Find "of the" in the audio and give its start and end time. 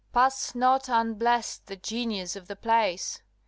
2.35-2.55